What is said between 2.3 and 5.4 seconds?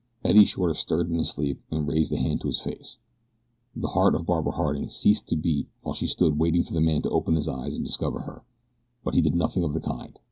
to his face. The heart of Barbara Harding ceased to